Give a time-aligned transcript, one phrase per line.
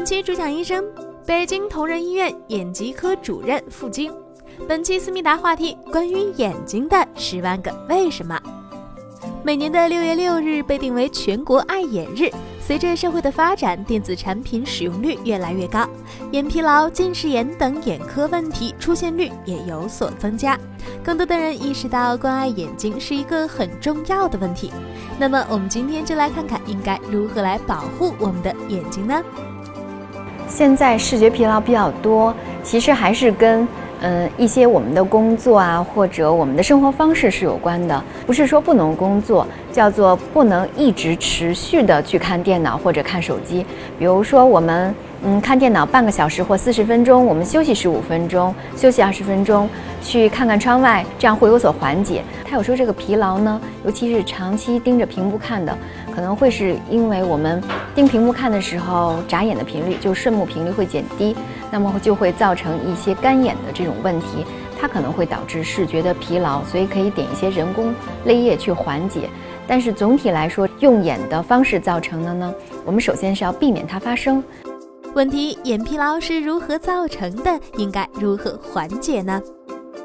[0.00, 0.82] 本期主讲医生，
[1.26, 4.10] 北京同仁医院眼疾科主任付晶。
[4.66, 8.40] 本期思密达话题：关于眼睛的十万个为什么。
[9.44, 12.30] 每年的六月六日被定为全国爱眼日。
[12.62, 15.86] 随着社会的发展，电子产品使用率越来越高，
[16.30, 20.58] 眼疲劳、近视眼等眼科问题出现率也有所增加。
[21.04, 24.72] 更多的人意识到关爱眼睛是一个很重要的问题。
[25.18, 29.22] 那么，我们今天就来看看应该如何来保护我们的眼睛呢？
[30.50, 33.66] 现在视觉疲劳比较多，其实还是跟。
[34.02, 43.62] 嗯，一些我们的工作啊，或者我们的生活方式是有关的，不是说不能工作，叫做不能一直持续的去看电脑或者看手机。
[43.98, 44.94] 比如说我们。
[45.22, 49.68] 嗯，看电脑半个小时或四十分钟，我们休息十五分钟，休息二十分钟，
[50.02, 52.24] 去看看窗外，这样会有所缓解。
[52.44, 55.76] 他有时候这个疲劳呢，尤其是长期盯着屏幕看的，
[56.14, 57.62] 可能会是因为我们
[57.94, 61.36] 盯屏幕看的时候，眨眼的频率就顺目频率会减低，
[61.70, 64.46] 那么就会造成一些干眼的这种问题，
[64.80, 69.28] 它可能会导致视觉的疲劳，所以可以点一些人工泪液去缓解。
[69.66, 72.54] 但是总体来说，用眼的方式造成的呢，
[72.86, 74.42] 我们首先是要避免它发生。
[75.12, 77.58] 问题：眼疲劳是如何造成的？
[77.76, 79.42] 应该如何缓解呢？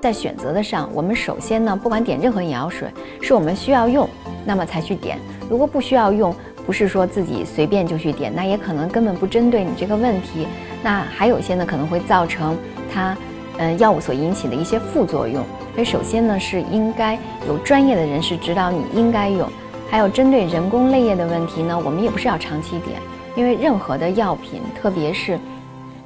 [0.00, 2.88] 在选择的上，我们首先呢，不管点任何眼药水，
[3.20, 4.08] 是我们需要用，
[4.44, 5.18] 那么才去点；
[5.50, 6.32] 如果不需要用，
[6.64, 10.46] 不是说自己随便就去点，那也可能根本不针对你这个问题。
[10.84, 12.56] 那还有一些呢，可能会造成
[12.92, 13.16] 它，
[13.58, 15.44] 嗯，药物所引起的一些副作用。
[15.74, 19.48] 所以首先呢，是应该有专业的人士指导你应该用。
[19.90, 23.00] 还有针对人工泪液的问题呢，我们也不是要长期点。
[23.34, 25.38] 因为任何的药品，特别是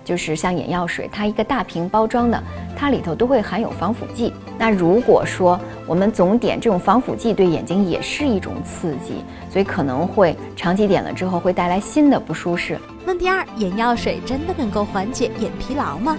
[0.05, 2.41] 就是像眼药水，它一个大瓶包装的，
[2.77, 4.33] 它里头都会含有防腐剂。
[4.57, 12.79] 那如果说我们总点这种防腐剂，对眼睛也是一种刺激，所以可能会长期点了之后会带来新的不舒适。
[13.05, 16.17] 问题二：眼药水真的能够缓解眼疲劳吗？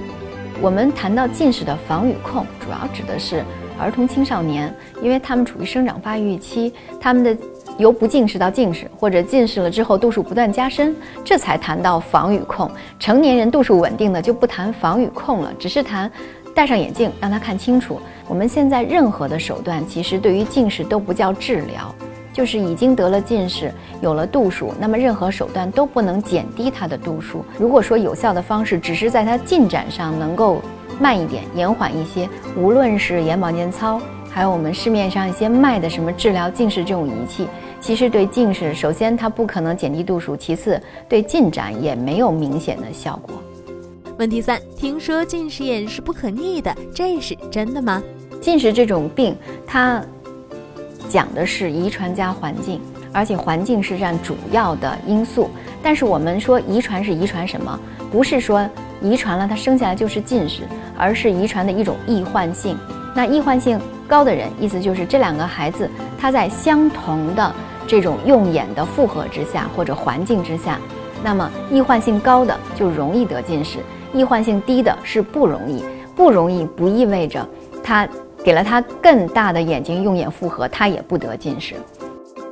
[0.62, 3.44] 我们谈到近视的防与控，主要指的是
[3.80, 7.38] 儿童青少年，因为他们处于生长发育期，他们的。
[7.78, 12.70] 由不近视到近视，或者近视了之后度数不断加深，这才谈到防与控。
[13.00, 16.12] 成年人度数稳定的就不谈防与控了，只是谈
[16.56, 18.00] 戴上眼镜让他看清楚。
[18.28, 21.94] 我们现在任何的手段，其实对于近视都不叫治疗，
[22.34, 23.72] 就是已经得了近视，
[24.02, 27.46] 有了度数，那么任何手段都不能减低它的度数。
[27.60, 30.62] 如果说有效的方式只是在它进展上能够
[31.00, 32.28] 慢一点、延缓一些，
[32.58, 34.02] 无论是眼保健操，
[34.38, 37.48] 还有我们市面上一些卖的什么治疗近视这种仪器。
[37.82, 43.34] 其实对近视，首先它不可能减低度数，其次对进展也没有明显的效果。
[44.20, 48.00] 问题三，听说近视眼是不可逆的，这是真的吗？
[48.40, 50.06] 近视这种病，它
[51.10, 52.80] 讲的是遗传加环境，
[53.12, 55.50] 而且环境是占主要的因素。
[55.82, 57.80] 但是我们说遗传是遗传什么？
[58.12, 58.70] 不是说
[59.02, 60.62] 遗传了他生下来就是近视，
[60.96, 62.78] 而是遗传的一种易患性。
[63.16, 67.54] 那易患性高的人，意思就是这两个孩子他在相同的。
[67.90, 70.78] 这种用眼的负荷之下或者环境之下，
[71.24, 73.80] 那么易患性高的就容易得近视，
[74.14, 75.86] 易患性低的是不容易。
[76.14, 77.48] 不容易不意味着
[77.82, 78.06] 他
[78.44, 81.76] 给了他更大的眼睛用眼负荷，他也不得近视。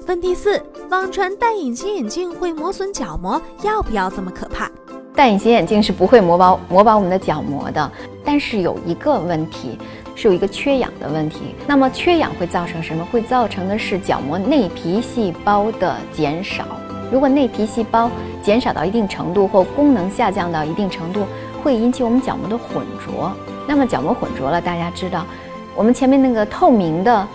[0.08, 4.72] 问题四：网传戴隐形眼镜会磨损角膜，要不要这么可怕？
[5.14, 7.92] 戴隐形眼镜是不会磨薄磨薄我们的角膜的，
[8.24, 9.78] 但是有一个问题。
[10.16, 13.06] 是有一个缺氧的问题，那么缺氧会造成什么？
[13.12, 16.64] 会造成的是角膜内皮细胞的减少。
[17.12, 18.10] 如果内皮细胞
[18.42, 21.26] 减少到一定程度，或功能下降到一定程度，
[21.62, 23.32] 会引起我们角膜的混浊。
[23.68, 25.26] 那么角膜混浊了，大家知道，
[25.76, 27.28] 我们前面那个透明的、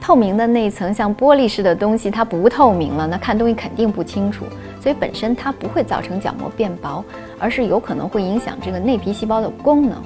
[0.00, 4.44] 透明的那一层像玻璃似的东西，它不透明了，那看东西肯定不清楚。
[4.80, 7.04] 所以本身它不会造成角膜变薄，
[7.38, 10.02] 而是有可能会影响这个内皮细胞的功能。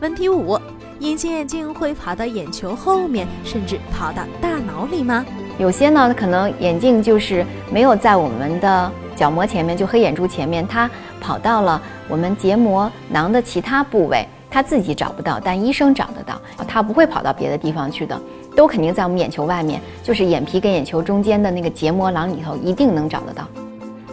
[0.00, 0.58] 问题五。
[1.02, 5.26] 隐形眼镜会跑到眼球后面，甚至跑到大脑里吗？
[5.58, 10.88] 有些呢，可能眼镜就是没有在我们的角膜前面，就黑眼珠前面，它
[11.20, 18.16] 跑到了我们结膜囊的其他部位，它自己找不到，但医生找得到，它不会跑到别的地方去的，
[18.54, 23.44] 都肯定在我们眼球外面，就是眼皮跟眼球中间的那个结膜囊里头，一定能找得到。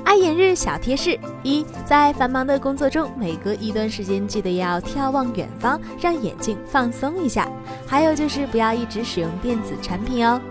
[0.10, 7.48] 爱眼日小贴士：一，在繁忙的工作中，每隔一段时间记得要眺望远方，让眼睛放松一下。
[7.86, 10.42] 还有就是不要一直使用电子产品哦。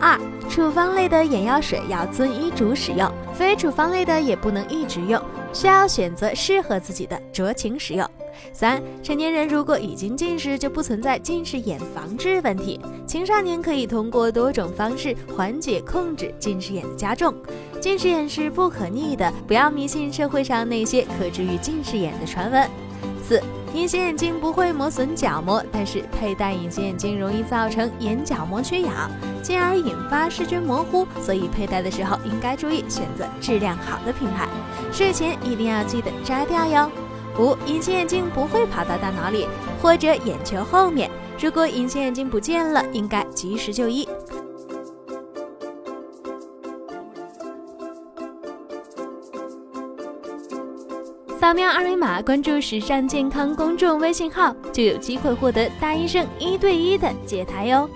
[0.00, 0.16] 二，
[0.48, 5.20] 处方类的眼药水要遵医嘱使用，非处方类的也不能一直用，
[5.52, 8.08] 需要选择适合自己的酌情使用。
[8.52, 12.78] 三，成年人如果已经近视，就不存在近视眼防治问题。
[13.08, 17.34] 青少年可以通过多种方式缓解、控制近视眼的加重。
[17.86, 22.68] 近视眼是不可逆的，不要迷信社会上那些可治愈近视眼的传闻。
[23.22, 23.40] 四，
[23.72, 29.08] 隐形眼镜不会磨损角膜，但是佩戴隐形眼镜容易造成眼角膜缺氧，
[29.40, 34.48] 进而引发视觉模糊，所以佩戴的时候应该注意选择质量好的品牌，
[34.92, 36.90] 睡前一定要记得摘掉哟。
[37.38, 39.46] 五，隐形眼镜不会跑到大脑里
[39.80, 41.08] 或者眼球后面，
[41.40, 44.08] 如果隐形眼镜不见了，应该及时就医。
[51.46, 57.88] 扫描二维码关注“时尚健康”公众微信号，就有机会获得大医生一对一的解答哟。